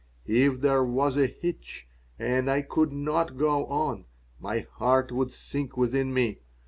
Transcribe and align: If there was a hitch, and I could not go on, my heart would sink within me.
If 0.25 0.61
there 0.61 0.83
was 0.83 1.15
a 1.15 1.27
hitch, 1.27 1.87
and 2.17 2.49
I 2.49 2.63
could 2.63 2.91
not 2.91 3.37
go 3.37 3.67
on, 3.67 4.05
my 4.39 4.61
heart 4.61 5.11
would 5.11 5.31
sink 5.31 5.77
within 5.77 6.11
me. 6.11 6.39